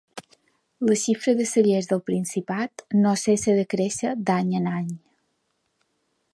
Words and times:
La 0.89 0.95
xifra 1.01 1.33
de 1.41 1.45
cellers 1.49 1.89
del 1.91 2.01
Principat 2.07 2.83
no 3.03 3.13
cessa 3.27 3.55
de 3.61 3.67
créixer 3.77 4.17
d’any 4.31 4.53
en 4.61 4.73
any. 4.75 4.91